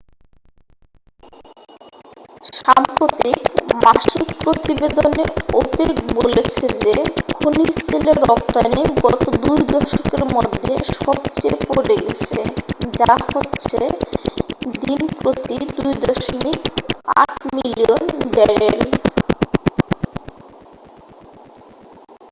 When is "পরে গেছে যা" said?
11.67-13.13